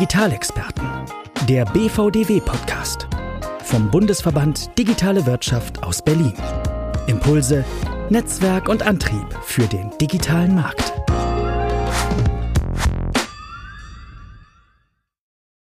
[0.00, 0.88] Digitalexperten.
[1.46, 3.06] Der BVDW-Podcast.
[3.64, 6.32] Vom Bundesverband Digitale Wirtschaft aus Berlin.
[7.06, 7.66] Impulse,
[8.08, 10.94] Netzwerk und Antrieb für den digitalen Markt.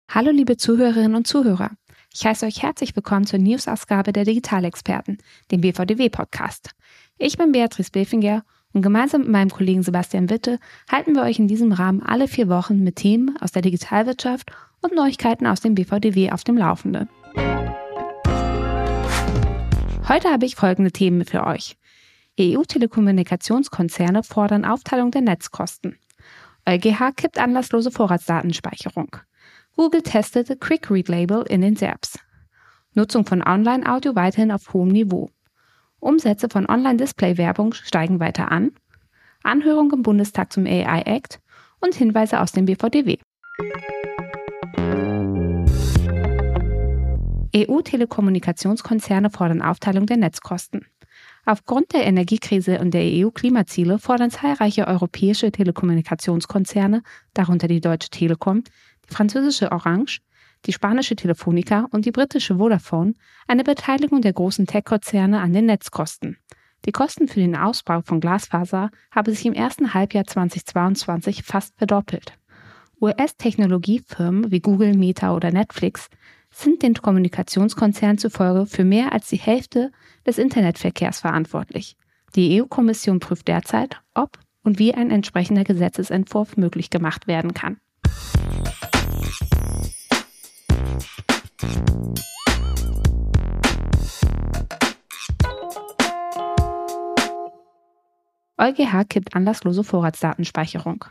[0.09, 1.69] Hallo liebe Zuhörerinnen und Zuhörer.
[2.11, 5.19] Ich heiße euch herzlich willkommen zur News-Ausgabe der Digitalexperten,
[5.51, 6.71] dem BVDW-Podcast.
[7.19, 8.43] Ich bin Beatrice Befinger
[8.75, 10.59] und gemeinsam mit meinem Kollegen Sebastian Witte
[10.91, 14.93] halten wir euch in diesem Rahmen alle vier Wochen mit Themen aus der Digitalwirtschaft und
[14.93, 17.09] Neuigkeiten aus dem BVDW auf dem Laufenden.
[20.07, 21.77] Heute habe ich folgende Themen für euch.
[22.37, 25.97] EU-Telekommunikationskonzerne fordern Aufteilung der Netzkosten.
[26.65, 29.15] EuGH kippt anlasslose Vorratsdatenspeicherung.
[29.77, 32.19] Google testete Quick Read Label in den SERPs.
[32.93, 35.29] Nutzung von Online-Audio weiterhin auf hohem Niveau.
[36.05, 38.71] Umsätze von Online-Display-Werbung steigen weiter an,
[39.43, 41.39] Anhörung im Bundestag zum AI Act
[41.81, 43.17] und Hinweise aus dem BVDW.
[47.55, 50.85] EU-Telekommunikationskonzerne fordern Aufteilung der Netzkosten.
[51.45, 57.01] Aufgrund der Energiekrise und der EU-Klimaziele fordern zahlreiche europäische Telekommunikationskonzerne,
[57.33, 58.63] darunter die Deutsche Telekom,
[59.09, 60.19] die französische Orange,
[60.65, 63.13] die spanische Telefonica und die britische Vodafone
[63.47, 66.37] eine Beteiligung der großen Tech-Konzerne an den Netzkosten.
[66.85, 72.37] Die Kosten für den Ausbau von Glasfaser haben sich im ersten Halbjahr 2022 fast verdoppelt.
[73.01, 76.09] US-Technologiefirmen wie Google, Meta oder Netflix
[76.51, 79.91] sind den Kommunikationskonzernen zufolge für mehr als die Hälfte
[80.25, 81.97] des Internetverkehrs verantwortlich.
[82.35, 87.77] Die EU-Kommission prüft derzeit, ob und wie ein entsprechender Gesetzesentwurf möglich gemacht werden kann.
[98.65, 101.05] EuGH kippt anlasslose Vorratsdatenspeicherung.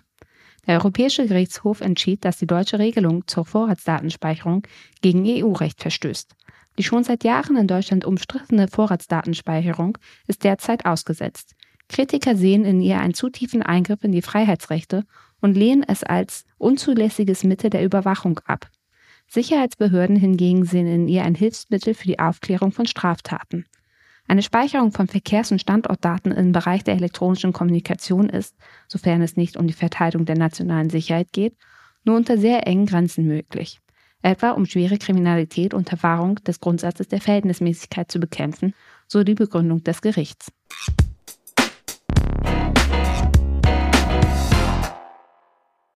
[0.66, 4.66] Der Europäische Gerichtshof entschied, dass die deutsche Regelung zur Vorratsdatenspeicherung
[5.02, 6.34] gegen EU-Recht verstößt.
[6.78, 11.54] Die schon seit Jahren in Deutschland umstrittene Vorratsdatenspeicherung ist derzeit ausgesetzt.
[11.88, 15.04] Kritiker sehen in ihr einen zu tiefen Eingriff in die Freiheitsrechte
[15.40, 18.68] und lehnen es als unzulässiges Mittel der Überwachung ab.
[19.28, 23.66] Sicherheitsbehörden hingegen sehen in ihr ein Hilfsmittel für die Aufklärung von Straftaten.
[24.34, 28.56] Eine Speicherung von Verkehrs- und Standortdaten im Bereich der elektronischen Kommunikation ist,
[28.88, 31.56] sofern es nicht um die Verteidigung der nationalen Sicherheit geht,
[32.02, 33.80] nur unter sehr engen Grenzen möglich,
[34.22, 38.74] etwa um schwere Kriminalität unter Wahrung des Grundsatzes der Verhältnismäßigkeit zu bekämpfen,
[39.06, 40.50] so die Begründung des Gerichts.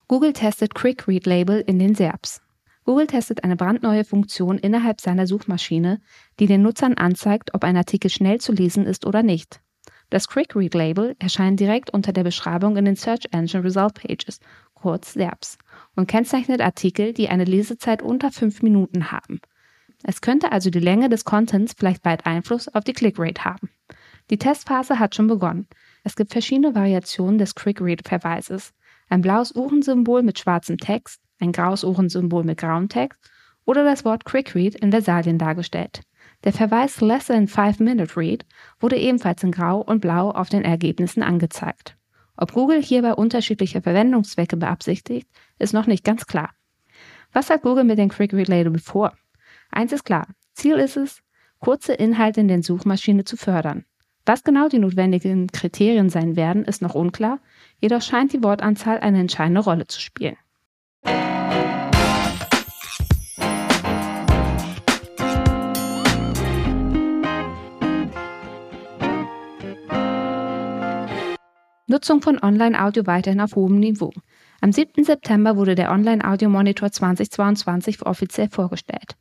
[0.09, 2.41] Google testet Quick Read Label in den SERPs.
[2.85, 5.99] Google testet eine brandneue Funktion innerhalb seiner Suchmaschine,
[6.39, 9.59] die den Nutzern anzeigt, ob ein Artikel schnell zu lesen ist oder nicht.
[10.11, 14.39] Das Quick Read Label erscheint direkt unter der Beschreibung in den Search Engine Result Pages,
[14.75, 15.57] kurz SERPs,
[15.95, 19.41] und kennzeichnet Artikel, die eine Lesezeit unter fünf Minuten haben.
[20.03, 23.71] Es könnte also die Länge des Contents vielleicht bald Einfluss auf die Clickrate haben.
[24.29, 25.67] Die Testphase hat schon begonnen.
[26.03, 28.73] Es gibt verschiedene Variationen des Quick Read Verweises.
[29.09, 33.19] Ein blaues Uhrensymbol mit schwarzem Text, ein graues Uhrensymbol mit grauem Text
[33.65, 36.01] oder das Wort Quick Read in Versalien dargestellt.
[36.43, 38.45] Der Verweis Less than 5 Minute Read
[38.79, 41.97] wurde ebenfalls in Grau und Blau auf den Ergebnissen angezeigt.
[42.37, 46.51] Ob Google hierbei unterschiedliche Verwendungszwecke beabsichtigt, ist noch nicht ganz klar.
[47.33, 49.13] Was hat Google mit dem Quick Read Label vor?
[49.71, 50.27] Eins ist klar.
[50.53, 51.21] Ziel ist es,
[51.59, 53.85] kurze Inhalte in den Suchmaschine zu fördern.
[54.25, 57.39] Was genau die notwendigen Kriterien sein werden, ist noch unklar,
[57.79, 60.37] jedoch scheint die Wortanzahl eine entscheidende Rolle zu spielen.
[71.95, 74.11] Nutzung von Online-Audio weiterhin auf hohem Niveau.
[74.59, 75.05] Am 7.
[75.05, 79.15] September wurde der Online-Audio-Monitor 2022 offiziell vorgestellt.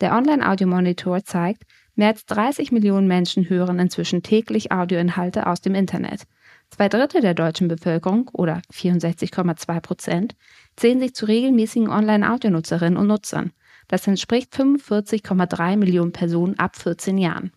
[0.00, 1.62] Der Online-Audio-Monitor zeigt,
[1.94, 6.22] mehr als 30 Millionen Menschen hören inzwischen täglich Audioinhalte aus dem Internet.
[6.70, 10.34] Zwei Drittel der deutschen Bevölkerung, oder 64,2 Prozent,
[10.74, 13.52] zählen sich zu regelmäßigen Online-Audio-Nutzerinnen und Nutzern.
[13.86, 17.52] Das entspricht 45,3 Millionen Personen ab 14 Jahren.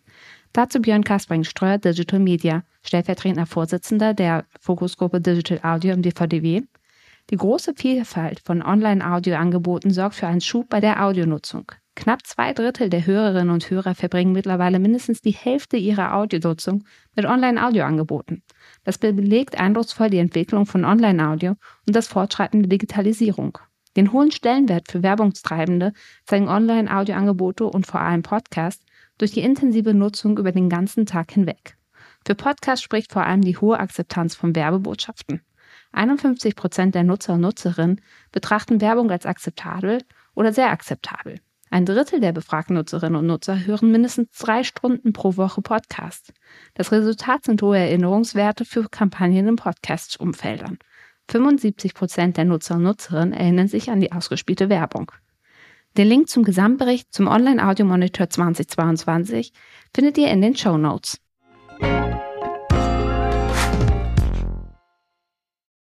[0.52, 6.62] Dazu Björn Kaspring-Streuer, Digital Media, stellvertretender Vorsitzender der Fokusgruppe Digital Audio im DVDW.
[7.30, 11.70] Die große Vielfalt von Online-Audio-Angeboten sorgt für einen Schub bei der Audionutzung.
[11.94, 16.82] Knapp zwei Drittel der Hörerinnen und Hörer verbringen mittlerweile mindestens die Hälfte ihrer Audionutzung
[17.14, 18.42] mit Online-Audio-Angeboten.
[18.82, 21.50] Das belegt eindrucksvoll die Entwicklung von Online-Audio
[21.86, 23.58] und das Fortschreiten der Digitalisierung.
[23.96, 25.92] Den hohen Stellenwert für Werbungstreibende
[26.24, 28.84] zeigen Online-Audio-Angebote und vor allem Podcasts
[29.20, 31.76] durch die intensive Nutzung über den ganzen Tag hinweg.
[32.26, 35.42] Für Podcasts spricht vor allem die hohe Akzeptanz von Werbebotschaften.
[35.92, 38.00] 51 Prozent der Nutzer und Nutzerinnen
[38.32, 40.02] betrachten Werbung als akzeptabel
[40.34, 41.40] oder sehr akzeptabel.
[41.70, 46.32] Ein Drittel der befragten Nutzerinnen und Nutzer hören mindestens drei Stunden pro Woche Podcast.
[46.74, 50.78] Das Resultat sind hohe Erinnerungswerte für Kampagnen in Podcast-Umfeldern.
[51.28, 55.12] 75 Prozent der Nutzer und Nutzerinnen erinnern sich an die ausgespielte Werbung.
[55.96, 59.52] Den Link zum Gesamtbericht zum Online-Audio-Monitor 2022
[59.92, 61.20] findet ihr in den Show Notes.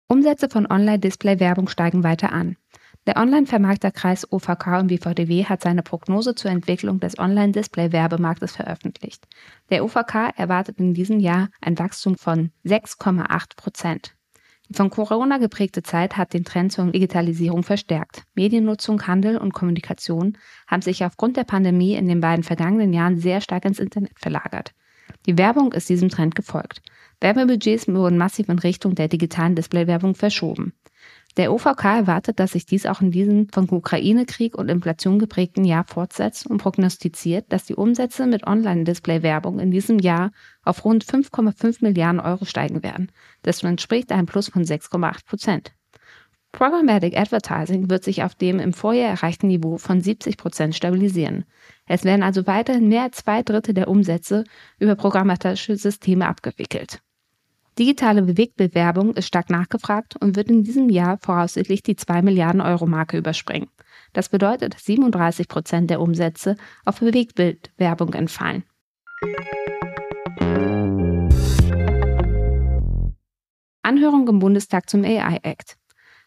[0.07, 2.55] Umsätze von Online-Display-Werbung steigen weiter an.
[3.07, 9.27] Der Online-Vermarkterkreis OVK und BVDW hat seine Prognose zur Entwicklung des Online-Display-Werbemarktes veröffentlicht.
[9.71, 14.15] Der OVK erwartet in diesem Jahr ein Wachstum von 6,8 Prozent.
[14.71, 18.23] Von Corona geprägte Zeit hat den Trend zur Digitalisierung verstärkt.
[18.33, 23.41] Mediennutzung, Handel und Kommunikation haben sich aufgrund der Pandemie in den beiden vergangenen Jahren sehr
[23.41, 24.73] stark ins Internet verlagert.
[25.27, 26.81] Die Werbung ist diesem Trend gefolgt.
[27.21, 30.73] Werbebudgets wurden massiv in Richtung der digitalen Displaywerbung verschoben.
[31.37, 35.83] Der OVK erwartet, dass sich dies auch in diesem von Ukraine-Krieg und Inflation geprägten Jahr
[35.83, 40.31] fortsetzt und prognostiziert, dass die Umsätze mit Online-Display-Werbung in diesem Jahr
[40.63, 43.11] auf rund 5,5 Milliarden Euro steigen werden.
[43.41, 45.73] Das entspricht einem Plus von 6,8 Prozent.
[46.53, 51.43] Programmatic Advertising wird sich auf dem im Vorjahr erreichten Niveau von 70 Prozent stabilisieren.
[51.85, 54.45] Es werden also weiterhin mehr als zwei Drittel der Umsätze
[54.79, 57.01] über programmatische Systeme abgewickelt.
[57.77, 62.85] Digitale Bewegtbildwerbung ist stark nachgefragt und wird in diesem Jahr voraussichtlich die 2 Milliarden Euro
[62.85, 63.67] Marke überspringen.
[64.13, 66.55] Das bedeutet, dass 37 Prozent der Umsätze
[66.85, 68.63] auf Bewegtbildwerbung entfallen.
[73.81, 75.75] Anhörung im Bundestag zum AI Act.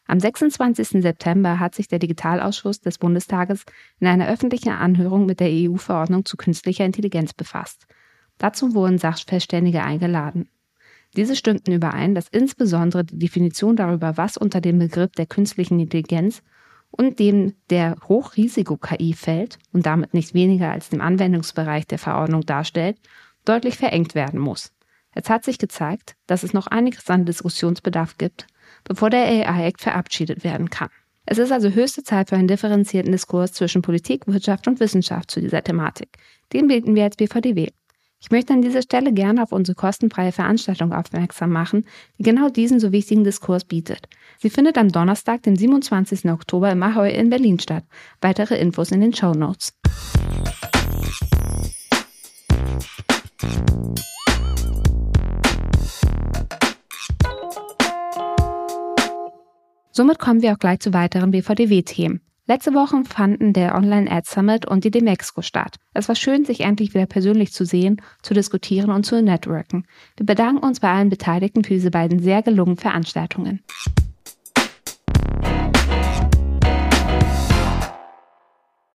[0.07, 1.03] Am 26.
[1.03, 3.65] September hat sich der Digitalausschuss des Bundestages
[4.01, 7.87] in einer öffentlichen Anhörung mit der EU-Verordnung zu künstlicher Intelligenz befasst.
[8.37, 10.51] Dazu wurden Sachverständige eingeladen.
[11.17, 16.43] Diese stimmten überein, dass insbesondere die Definition darüber, was unter dem Begriff der künstlichen Intelligenz
[16.91, 22.99] und dem der Hochrisiko-KI fällt und damit nicht weniger als dem Anwendungsbereich der Verordnung darstellt,
[23.45, 24.73] deutlich verengt werden muss.
[25.13, 28.47] Es hat sich gezeigt, dass es noch einiges an Diskussionsbedarf gibt,
[28.85, 30.91] bevor der AI-Act verabschiedet werden kann.
[31.27, 35.41] Es ist also höchste Zeit für einen differenzierten Diskurs zwischen Politik, Wirtschaft und Wissenschaft zu
[35.41, 36.17] dieser Thematik.
[36.53, 37.69] Den bieten wir als BVDW.
[38.21, 41.85] Ich möchte an dieser Stelle gerne auf unsere kostenfreie Veranstaltung aufmerksam machen,
[42.19, 44.09] die genau diesen so wichtigen Diskurs bietet.
[44.39, 46.25] Sie findet am Donnerstag, den 27.
[46.31, 47.85] Oktober im Ahoy in Berlin statt.
[48.21, 49.73] Weitere Infos in den Show Notes.
[59.93, 62.21] Somit kommen wir auch gleich zu weiteren BVDW-Themen.
[62.51, 65.77] Letzte Woche fanden der Online Ad Summit und die Demexco statt.
[65.93, 69.87] Es war schön, sich endlich wieder persönlich zu sehen, zu diskutieren und zu networken.
[70.17, 73.63] Wir bedanken uns bei allen Beteiligten für diese beiden sehr gelungenen Veranstaltungen.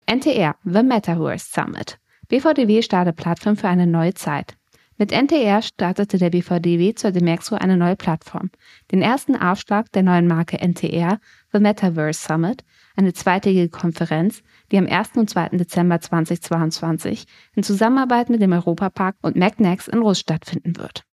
[0.05, 1.99] NTR, The Metaverse Summit.
[2.29, 4.55] BVDW startet Plattform für eine neue Zeit.
[4.97, 8.49] Mit NTR startete der BVDW zur Demexco eine neue Plattform.
[8.93, 11.19] Den ersten Aufschlag der neuen Marke NTR,
[11.51, 12.63] The Metaverse Summit,
[12.95, 15.11] eine zweitägige Konferenz, die am 1.
[15.15, 15.49] und 2.
[15.49, 21.03] Dezember 2022 in Zusammenarbeit mit dem Europapark und MacNex in Russ stattfinden wird.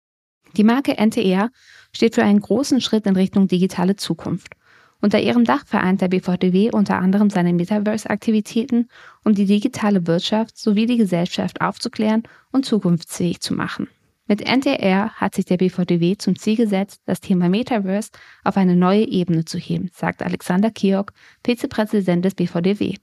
[0.57, 1.51] Die Marke NTR
[1.93, 4.55] steht für einen großen Schritt in Richtung digitale Zukunft.
[5.01, 8.89] Unter ihrem Dach vereint der BVDW unter anderem seine Metaverse-Aktivitäten,
[9.25, 13.89] um die digitale Wirtschaft sowie die Gesellschaft aufzuklären und zukunftsfähig zu machen.
[14.31, 18.11] Mit NTR hat sich der BVDW zum Ziel gesetzt, das Thema Metaverse
[18.45, 22.97] auf eine neue Ebene zu heben, sagt Alexander Kiok, Vizepräsident des BVDW.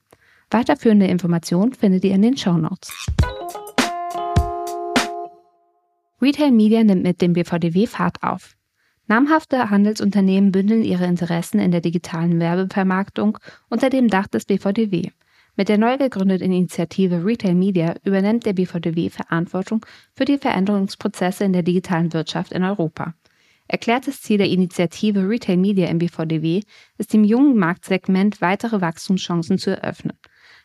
[0.51, 3.07] Weiterführende Informationen findet ihr in den Show Notes.
[6.21, 8.55] Retail Media nimmt mit dem BVDW Fahrt auf.
[9.07, 13.39] Namhafte Handelsunternehmen bündeln ihre Interessen in der digitalen Werbevermarktung
[13.69, 15.09] unter dem Dach des BVDW.
[15.57, 21.53] Mit der neu gegründeten Initiative Retail Media übernimmt der BVDW Verantwortung für die Veränderungsprozesse in
[21.53, 23.13] der digitalen Wirtschaft in Europa.
[23.67, 26.61] Erklärtes Ziel der Initiative Retail Media im BVDW
[26.97, 30.19] ist dem jungen Marktsegment weitere Wachstumschancen zu eröffnen.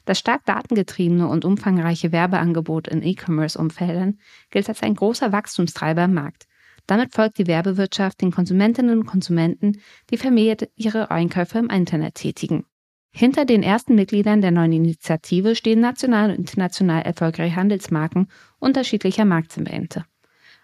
[0.06, 4.18] Das stark datengetriebene und umfangreiche Werbeangebot in E-Commerce-Umfeldern
[4.50, 6.46] gilt als ein großer Wachstumstreiber im Markt.
[6.86, 9.80] Damit folgt die Werbewirtschaft den Konsumentinnen und Konsumenten,
[10.10, 12.64] die vermehrt ihre Einkäufe im Internet tätigen.
[13.12, 20.04] Hinter den ersten Mitgliedern der neuen Initiative stehen national und international erfolgreiche Handelsmarken unterschiedlicher Marktsegmente.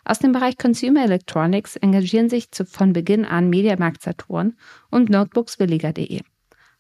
[0.05, 4.57] Aus dem Bereich Consumer Electronics engagieren sich zu, von Beginn an Mediamarkt Saturn
[4.91, 6.21] und Notebooksbilliger.de.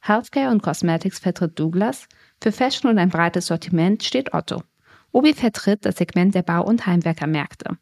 [0.00, 2.06] Healthcare und Cosmetics vertritt Douglas,
[2.40, 4.62] für Fashion und ein breites Sortiment steht Otto.
[5.10, 7.76] Obi vertritt das Segment der Bau- und Heimwerkermärkte.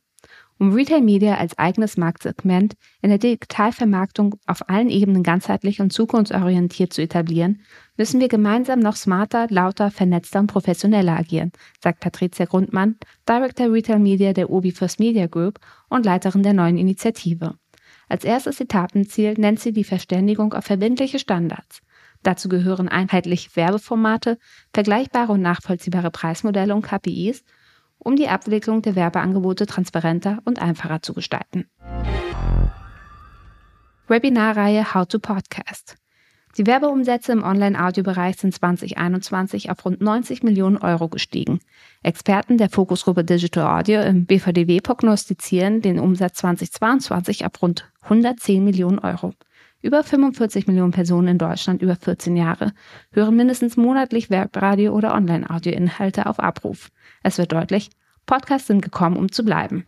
[0.59, 6.93] Um Retail Media als eigenes Marktsegment in der Digitalvermarktung auf allen Ebenen ganzheitlich und zukunftsorientiert
[6.93, 7.61] zu etablieren,
[7.97, 11.51] müssen wir gemeinsam noch smarter, lauter, vernetzter und professioneller agieren,
[11.83, 12.97] sagt Patricia Grundmann,
[13.29, 15.59] Director Retail Media der Obi First Media Group
[15.89, 17.57] und Leiterin der neuen Initiative.
[18.09, 21.83] Als erstes Etappenziel nennt sie die Verständigung auf verbindliche Standards.
[22.23, 24.39] Dazu gehören einheitliche Werbeformate,
[24.73, 27.43] vergleichbare und nachvollziehbare Preismodelle und KPIs
[28.05, 31.67] um die Abwicklung der Werbeangebote transparenter und einfacher zu gestalten.
[34.07, 35.97] Webinarreihe How to Podcast.
[36.57, 41.59] Die Werbeumsätze im Online-Audio-Bereich sind 2021 auf rund 90 Millionen Euro gestiegen.
[42.05, 49.01] Experten der Fokusgruppe Digital Audio im BVDW prognostizieren den Umsatz 2022 auf rund 110 Millionen
[49.01, 49.33] Euro.
[49.85, 52.73] Über 45 Millionen Personen in Deutschland über 14 Jahre
[53.13, 56.89] hören mindestens monatlich Webradio- oder Online-Audio-Inhalte auf Abruf.
[57.23, 57.91] Es wird deutlich,
[58.25, 59.85] Podcasts sind gekommen, um zu bleiben.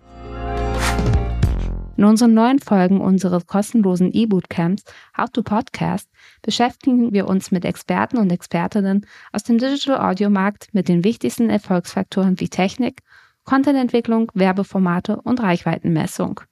[1.97, 4.85] In unseren neuen Folgen unseres kostenlosen E-Bootcamps
[5.17, 6.11] How to Podcast
[6.43, 11.49] beschäftigen wir uns mit Experten und Expertinnen aus dem Digital Audio Markt mit den wichtigsten
[11.49, 13.01] Erfolgsfaktoren wie Technik,
[13.45, 16.43] Contententwicklung, Werbeformate und Reichweitenmessung.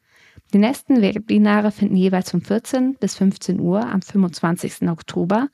[0.54, 4.88] Die nächsten Webinare finden jeweils von 14 bis 15 Uhr am 25.
[4.88, 5.49] Oktober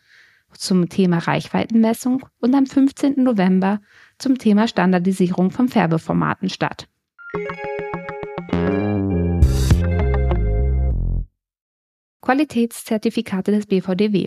[0.53, 3.15] zum Thema Reichweitenmessung und am 15.
[3.17, 3.81] November
[4.19, 6.87] zum Thema Standardisierung von Färbeformaten statt.
[12.21, 14.27] Qualitätszertifikate des BVDW.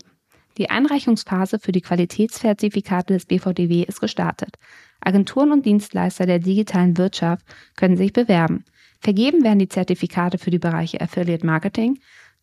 [0.58, 4.58] Die Einreichungsphase für die Qualitätszertifikate des BVDW ist gestartet.
[5.02, 8.66] Agenturen und Dienstleister der digitalen Wirtschaft können sich bewerben.
[9.04, 12.00] Vergeben werden die Zertifikate für die Bereiche Affiliate Marketing,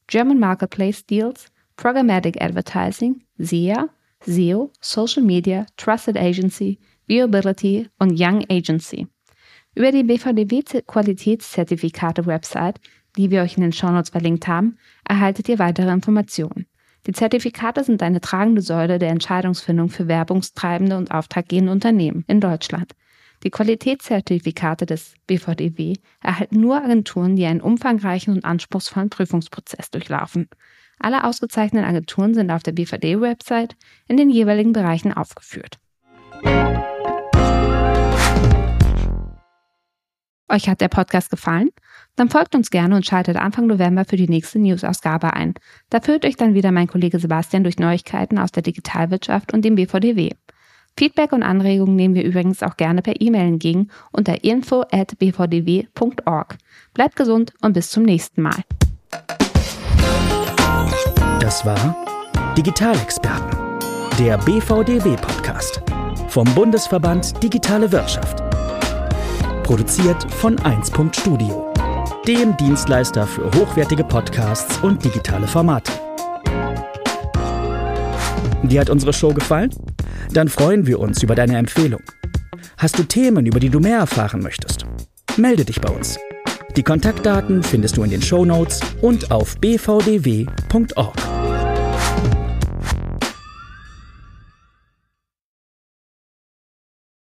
[0.09, 3.88] German Marketplace Deals, Programmatic Advertising, SEA,
[4.26, 9.07] SEO, Social Media, Trusted Agency, Viewability und Young Agency.
[9.75, 12.79] Über die BVDW Qualitätszertifikate Website,
[13.17, 14.76] die wir euch in den Shownotes verlinkt haben,
[15.09, 16.67] erhaltet ihr weitere Informationen.
[17.07, 22.93] Die Zertifikate sind eine tragende Säule der Entscheidungsfindung für werbungstreibende und auftraggebende Unternehmen in Deutschland.
[23.42, 30.49] Die Qualitätszertifikate des BVDW erhalten nur Agenturen, die einen umfangreichen und anspruchsvollen Prüfungsprozess durchlaufen.
[30.99, 33.76] Alle ausgezeichneten Agenturen sind auf der BVD-Website
[34.09, 35.78] in den jeweiligen Bereichen aufgeführt.
[40.50, 41.70] Euch hat der Podcast gefallen?
[42.16, 45.54] Dann folgt uns gerne und schaltet Anfang November für die nächste News-Ausgabe ein.
[45.88, 49.76] Da führt euch dann wieder mein Kollege Sebastian durch Neuigkeiten aus der Digitalwirtschaft und dem
[49.76, 50.32] BVDW.
[50.97, 56.59] Feedback und Anregungen nehmen wir übrigens auch gerne per E-Mail entgegen unter info@bvdw.org.
[56.94, 58.62] Bleibt gesund und bis zum nächsten Mal.
[61.40, 61.97] Das war
[62.56, 63.59] Digitalexperten,
[64.18, 65.82] der BVDW Podcast
[66.28, 68.42] vom Bundesverband Digitale Wirtschaft.
[69.62, 70.92] Produziert von 1.
[71.12, 71.73] Studio,
[72.26, 75.92] dem Dienstleister für hochwertige Podcasts und digitale Formate.
[78.62, 79.70] Dir hat unsere Show gefallen?
[80.32, 82.02] Dann freuen wir uns über deine Empfehlung.
[82.76, 84.87] Hast du Themen, über die du mehr erfahren möchtest?
[85.37, 86.18] Melde dich bei uns.
[86.76, 91.39] Die Kontaktdaten findest du in den Show Notes und auf bvdw.org.